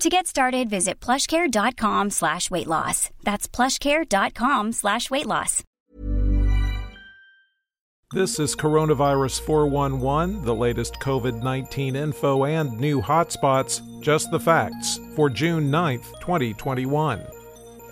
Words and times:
To 0.00 0.08
get 0.10 0.26
started, 0.26 0.68
visit 0.68 1.00
plushcare.com 1.00 2.10
slash 2.10 2.50
weight 2.50 2.66
loss. 2.66 3.10
That's 3.22 3.48
plushcare.com 3.48 4.72
slash 4.72 5.10
weight 5.10 5.26
loss. 5.26 5.62
This 8.12 8.38
is 8.38 8.54
Coronavirus 8.54 9.40
411, 9.40 10.44
the 10.44 10.54
latest 10.54 11.00
COVID 11.00 11.42
19 11.42 11.96
info 11.96 12.44
and 12.44 12.78
new 12.78 13.00
hotspots, 13.00 13.80
just 14.00 14.30
the 14.30 14.38
facts, 14.38 15.00
for 15.16 15.28
June 15.30 15.70
9th, 15.70 16.20
2021. 16.20 17.24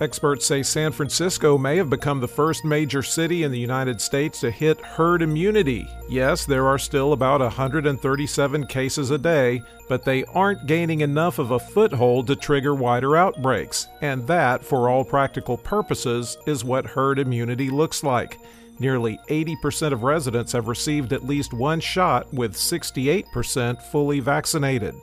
Experts 0.02 0.44
say 0.44 0.64
San 0.64 0.90
Francisco 0.90 1.56
may 1.56 1.76
have 1.76 1.88
become 1.88 2.18
the 2.18 2.26
first 2.26 2.64
major 2.64 3.04
city 3.04 3.44
in 3.44 3.52
the 3.52 3.58
United 3.58 4.00
States 4.00 4.40
to 4.40 4.50
hit 4.50 4.80
herd 4.80 5.22
immunity. 5.22 5.86
Yes, 6.08 6.44
there 6.44 6.66
are 6.66 6.76
still 6.76 7.12
about 7.12 7.40
137 7.40 8.66
cases 8.66 9.12
a 9.12 9.18
day, 9.18 9.62
but 9.88 10.04
they 10.04 10.24
aren't 10.24 10.66
gaining 10.66 11.02
enough 11.02 11.38
of 11.38 11.52
a 11.52 11.58
foothold 11.60 12.26
to 12.26 12.34
trigger 12.34 12.74
wider 12.74 13.16
outbreaks. 13.16 13.86
And 14.00 14.26
that, 14.26 14.64
for 14.64 14.88
all 14.88 15.04
practical 15.04 15.56
purposes, 15.56 16.36
is 16.48 16.64
what 16.64 16.84
herd 16.84 17.20
immunity 17.20 17.70
looks 17.70 18.02
like. 18.02 18.40
Nearly 18.80 19.20
80% 19.28 19.92
of 19.92 20.02
residents 20.02 20.50
have 20.50 20.66
received 20.66 21.12
at 21.12 21.24
least 21.24 21.52
one 21.52 21.78
shot, 21.78 22.26
with 22.34 22.54
68% 22.54 23.80
fully 23.80 24.18
vaccinated. 24.18 24.96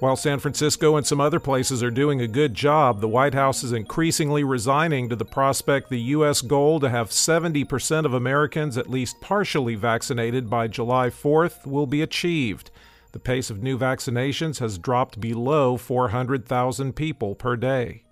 While 0.00 0.14
San 0.14 0.38
Francisco 0.38 0.94
and 0.94 1.04
some 1.04 1.20
other 1.20 1.40
places 1.40 1.82
are 1.82 1.90
doing 1.90 2.20
a 2.20 2.28
good 2.28 2.54
job, 2.54 3.00
the 3.00 3.08
White 3.08 3.34
House 3.34 3.64
is 3.64 3.72
increasingly 3.72 4.44
resigning 4.44 5.08
to 5.08 5.16
the 5.16 5.24
prospect 5.24 5.90
the 5.90 6.00
U.S. 6.00 6.40
goal 6.40 6.78
to 6.78 6.88
have 6.88 7.10
70% 7.10 8.04
of 8.04 8.14
Americans 8.14 8.78
at 8.78 8.88
least 8.88 9.20
partially 9.20 9.74
vaccinated 9.74 10.48
by 10.48 10.68
July 10.68 11.10
4th 11.10 11.66
will 11.66 11.88
be 11.88 12.00
achieved. 12.00 12.70
The 13.10 13.18
pace 13.18 13.50
of 13.50 13.60
new 13.60 13.76
vaccinations 13.76 14.60
has 14.60 14.78
dropped 14.78 15.18
below 15.20 15.76
400,000 15.76 16.94
people 16.94 17.34
per 17.34 17.56
day. 17.56 18.04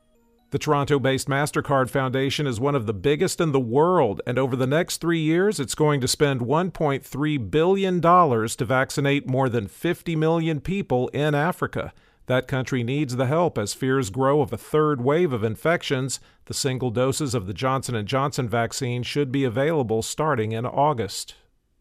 The 0.56 0.60
Toronto 0.60 0.98
based 0.98 1.28
MasterCard 1.28 1.90
Foundation 1.90 2.46
is 2.46 2.58
one 2.58 2.74
of 2.74 2.86
the 2.86 2.94
biggest 2.94 3.42
in 3.42 3.52
the 3.52 3.60
world, 3.60 4.22
and 4.26 4.38
over 4.38 4.56
the 4.56 4.66
next 4.66 5.02
three 5.02 5.18
years, 5.18 5.60
it's 5.60 5.74
going 5.74 6.00
to 6.00 6.08
spend 6.08 6.40
$1.3 6.40 7.50
billion 7.50 8.00
to 8.00 8.64
vaccinate 8.64 9.28
more 9.28 9.50
than 9.50 9.68
50 9.68 10.16
million 10.16 10.62
people 10.62 11.08
in 11.08 11.34
Africa. 11.34 11.92
That 12.24 12.48
country 12.48 12.82
needs 12.82 13.16
the 13.16 13.26
help 13.26 13.58
as 13.58 13.74
fears 13.74 14.08
grow 14.08 14.40
of 14.40 14.50
a 14.50 14.56
third 14.56 15.02
wave 15.02 15.34
of 15.34 15.44
infections. 15.44 16.20
The 16.46 16.54
single 16.54 16.90
doses 16.90 17.34
of 17.34 17.46
the 17.46 17.52
Johnson 17.52 18.06
& 18.06 18.06
Johnson 18.06 18.48
vaccine 18.48 19.02
should 19.02 19.30
be 19.30 19.44
available 19.44 20.00
starting 20.00 20.52
in 20.52 20.64
August. 20.64 21.34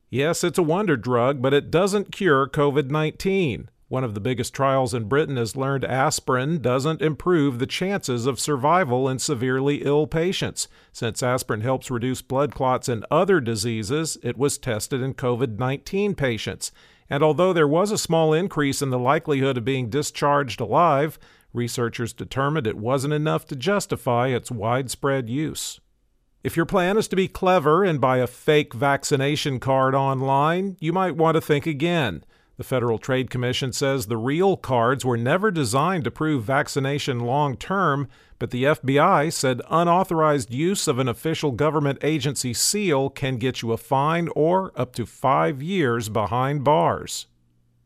Yes, 0.10 0.44
it's 0.44 0.60
a 0.60 0.62
wonder 0.64 0.98
drug, 0.98 1.42
but 1.42 1.54
it 1.54 1.72
doesn't 1.72 2.12
cure 2.12 2.46
COVID-19. 2.50 3.68
One 3.88 4.04
of 4.04 4.16
the 4.16 4.20
biggest 4.20 4.54
trials 4.54 4.96
in 4.96 5.08
Britain 5.08 5.38
has 5.38 5.56
learned 5.56 5.86
aspirin 5.86 6.60
doesn't 6.60 7.04
improve 7.04 7.60
the 7.60 7.68
chances 7.68 8.26
of 8.26 8.40
survival 8.40 9.08
in 9.08 9.20
severely 9.20 9.84
ill 9.84 10.08
patients. 10.08 10.68
Since 10.92 11.22
aspirin 11.22 11.62
helps 11.62 11.92
reduce 11.92 12.24
blood 12.24 12.56
clots 12.56 12.90
in 12.90 13.06
other 13.12 13.40
diseases, 13.40 14.18
it 14.24 14.38
was 14.38 14.58
tested 14.58 15.02
in 15.02 15.14
COVID 15.14 15.60
19 15.60 16.16
patients. 16.16 16.72
And 17.12 17.22
although 17.22 17.54
there 17.54 17.68
was 17.68 17.92
a 17.92 17.98
small 18.00 18.34
increase 18.34 18.82
in 18.82 18.90
the 18.90 18.98
likelihood 18.98 19.58
of 19.58 19.66
being 19.66 19.92
discharged 19.92 20.60
alive, 20.60 21.20
researchers 21.54 22.12
determined 22.12 22.66
it 22.66 22.78
wasn't 22.78 23.14
enough 23.14 23.46
to 23.46 23.56
justify 23.56 24.30
its 24.30 24.50
widespread 24.50 25.30
use. 25.30 25.80
If 26.44 26.58
your 26.58 26.66
plan 26.66 26.98
is 26.98 27.08
to 27.10 27.16
be 27.16 27.28
clever 27.28 27.84
and 27.84 28.02
buy 28.02 28.18
a 28.18 28.28
fake 28.28 28.74
vaccination 28.74 29.60
card 29.60 29.94
online, 29.94 30.76
you 30.80 30.92
might 30.92 31.16
want 31.16 31.36
to 31.36 31.42
think 31.42 31.68
again. 31.68 32.24
The 32.58 32.64
Federal 32.64 32.98
Trade 32.98 33.30
Commission 33.30 33.74
says 33.74 34.06
the 34.06 34.16
real 34.16 34.56
cards 34.56 35.04
were 35.04 35.18
never 35.18 35.52
designed 35.52 36.06
to 36.06 36.12
prove 36.12 36.46
vaccination 36.46 37.20
long 37.20 37.58
term, 37.58 38.08
but 38.40 38.52
the 38.52 38.64
FBI 38.64 39.32
said 39.34 39.62
unauthorized 39.70 40.54
use 40.54 40.88
of 40.88 40.98
an 40.98 41.10
official 41.10 41.52
government 41.52 42.00
agency 42.02 42.54
seal 42.54 43.10
can 43.10 43.38
get 43.38 43.62
you 43.62 43.74
a 43.74 43.78
fine 43.78 44.30
or 44.36 44.72
up 44.78 44.96
to 44.96 45.06
five 45.06 45.62
years 45.62 46.08
behind 46.08 46.64
bars. 46.64 47.28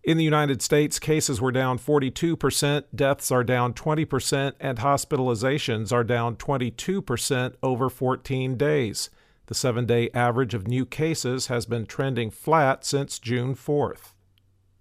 In 0.04 0.18
the 0.18 0.24
United 0.24 0.62
States, 0.62 1.00
cases 1.00 1.42
were 1.42 1.52
down 1.52 1.80
42%, 1.80 2.84
deaths 2.96 3.32
are 3.32 3.44
down 3.44 3.74
20%, 3.74 4.54
and 4.60 4.78
hospitalizations 4.78 5.92
are 5.92 6.04
down 6.04 6.36
22% 6.36 7.56
over 7.62 7.90
14 7.90 8.56
days. 8.56 9.10
The 9.48 9.56
seven 9.56 9.88
day 9.88 10.12
average 10.14 10.54
of 10.54 10.68
new 10.68 10.86
cases 10.86 11.48
has 11.48 11.66
been 11.66 11.88
trending 11.88 12.30
flat 12.30 12.86
since 12.86 13.18
June 13.18 13.56
4th. 13.56 14.14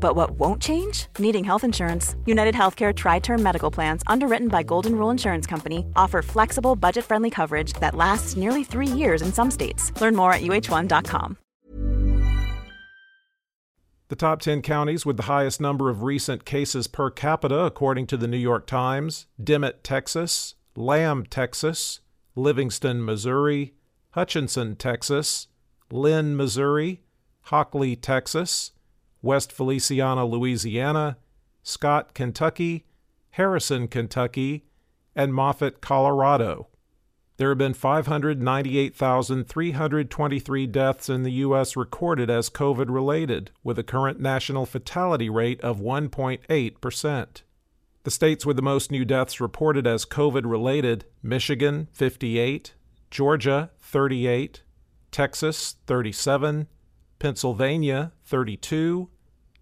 But 0.00 0.16
what 0.16 0.30
won't 0.32 0.62
change? 0.62 1.08
Needing 1.18 1.44
health 1.44 1.64
insurance. 1.64 2.16
United 2.24 2.54
Healthcare 2.54 2.94
Tri 2.94 3.18
Term 3.18 3.42
Medical 3.42 3.70
Plans, 3.70 4.02
underwritten 4.06 4.48
by 4.48 4.62
Golden 4.62 4.96
Rule 4.96 5.10
Insurance 5.10 5.46
Company, 5.46 5.84
offer 5.96 6.22
flexible, 6.22 6.76
budget 6.76 7.04
friendly 7.04 7.30
coverage 7.30 7.74
that 7.74 7.94
lasts 7.94 8.36
nearly 8.36 8.64
three 8.64 8.86
years 8.86 9.20
in 9.20 9.32
some 9.32 9.50
states. 9.50 9.92
Learn 10.00 10.16
more 10.16 10.32
at 10.32 10.40
uh1.com. 10.40 11.36
The 14.08 14.16
top 14.16 14.40
10 14.40 14.62
counties 14.62 15.04
with 15.04 15.18
the 15.18 15.24
highest 15.24 15.60
number 15.60 15.90
of 15.90 16.02
recent 16.02 16.46
cases 16.46 16.86
per 16.86 17.10
capita, 17.10 17.58
according 17.58 18.06
to 18.06 18.16
the 18.16 18.26
New 18.26 18.38
York 18.38 18.66
Times 18.66 19.26
Dimmitt, 19.42 19.84
Texas, 19.84 20.54
Lamb, 20.74 21.26
Texas, 21.26 22.00
Livingston, 22.34 23.04
Missouri, 23.04 23.74
Hutchinson, 24.12 24.76
Texas, 24.76 25.48
Linn, 25.90 26.36
Missouri, 26.36 27.02
Hockley, 27.42 27.96
Texas, 27.96 28.72
West 29.22 29.52
Feliciana, 29.52 30.24
Louisiana, 30.24 31.18
Scott, 31.62 32.14
Kentucky, 32.14 32.86
Harrison, 33.30 33.88
Kentucky, 33.88 34.64
and 35.14 35.34
Moffat, 35.34 35.80
Colorado. 35.80 36.68
There 37.38 37.48
have 37.50 37.58
been 37.58 37.74
598,323 37.74 40.66
deaths 40.66 41.08
in 41.08 41.22
the 41.22 41.32
U.S. 41.32 41.76
recorded 41.76 42.28
as 42.30 42.50
COVID 42.50 42.86
related, 42.88 43.52
with 43.62 43.78
a 43.78 43.84
current 43.84 44.18
national 44.18 44.66
fatality 44.66 45.30
rate 45.30 45.60
of 45.60 45.78
1.8%. 45.78 47.42
The 48.02 48.10
states 48.10 48.44
with 48.44 48.56
the 48.56 48.62
most 48.62 48.90
new 48.90 49.04
deaths 49.04 49.40
reported 49.40 49.86
as 49.86 50.04
COVID 50.04 50.50
related 50.50 51.04
Michigan, 51.22 51.86
58, 51.92 52.74
Georgia, 53.10 53.70
38, 53.80 54.62
Texas, 55.12 55.76
37, 55.86 56.66
Pennsylvania, 57.18 58.12
32, 58.24 59.08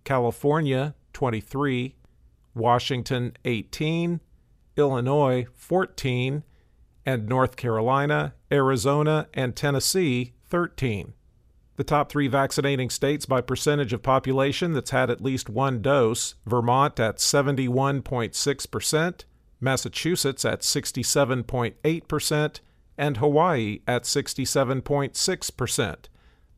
California, 0.04 0.94
23, 1.12 1.96
Washington, 2.54 3.36
18, 3.44 4.20
Illinois, 4.76 5.46
14, 5.54 6.44
and 7.04 7.28
North 7.28 7.56
Carolina, 7.56 8.34
Arizona, 8.50 9.28
and 9.32 9.56
Tennessee, 9.56 10.34
13. 10.48 11.12
The 11.76 11.84
top 11.84 12.10
three 12.10 12.28
vaccinating 12.28 12.90
states 12.90 13.26
by 13.26 13.42
percentage 13.42 13.92
of 13.92 14.02
population 14.02 14.72
that's 14.72 14.90
had 14.90 15.10
at 15.10 15.20
least 15.20 15.50
one 15.50 15.82
dose 15.82 16.34
Vermont 16.46 16.98
at 16.98 17.18
71.6%, 17.18 19.24
Massachusetts 19.60 20.44
at 20.44 20.62
67.8%, 20.62 22.60
and 22.98 23.18
Hawaii 23.18 23.80
at 23.86 24.04
67.6%. 24.04 25.96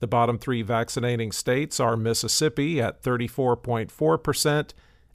The 0.01 0.07
bottom 0.07 0.39
three 0.39 0.63
vaccinating 0.63 1.33
states 1.33 1.81
are 1.81 1.97
Mississippi 1.97 2.81
at 2.81 3.03
34.4%, 3.03 4.71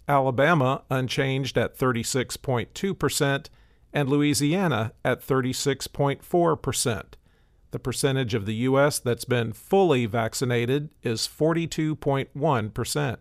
Alabama 0.07 0.83
unchanged 0.89 1.57
at 1.57 1.77
36.2%, 1.77 3.45
and 3.93 4.09
Louisiana 4.09 4.91
at 5.05 5.21
36.4%. 5.21 7.03
The 7.71 7.79
percentage 7.79 8.33
of 8.33 8.45
the 8.45 8.55
U.S. 8.55 8.99
that's 8.99 9.25
been 9.25 9.53
fully 9.53 10.05
vaccinated 10.05 10.89
is 11.01 11.21
42.1%. 11.27 13.17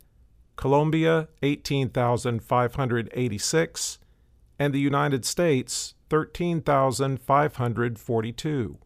Colombia 0.56 1.28
18,586, 1.42 3.98
and 4.60 4.74
the 4.76 4.80
United 4.80 5.26
States 5.26 5.96
13,542. 6.12 8.78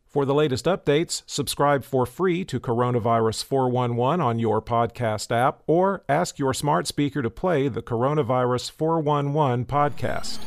For 0.08 0.24
the 0.24 0.34
latest 0.34 0.64
updates, 0.66 1.22
subscribe 1.24 1.84
for 1.84 2.04
free 2.04 2.44
to 2.46 2.58
Coronavirus 2.58 3.44
411 3.44 4.20
on 4.20 4.40
your 4.40 4.60
podcast 4.60 5.30
app 5.34 5.62
or 5.68 6.02
ask 6.08 6.36
your 6.38 6.52
smart 6.52 6.88
speaker 6.88 7.22
to 7.22 7.30
play 7.30 7.68
the 7.68 7.80
Coronavirus 7.80 8.72
411 8.72 9.64
podcast. 9.64 10.40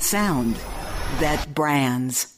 Sound 0.00 0.54
that 1.18 1.52
brands. 1.52 2.36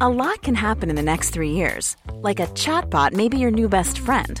A 0.00 0.08
lot 0.08 0.42
can 0.42 0.54
happen 0.54 0.90
in 0.90 0.96
the 0.96 1.02
next 1.02 1.30
three 1.30 1.50
years. 1.50 1.96
Like 2.14 2.40
a 2.40 2.46
chatbot 2.46 3.12
may 3.12 3.28
be 3.28 3.38
your 3.38 3.50
new 3.50 3.68
best 3.68 3.98
friend. 3.98 4.40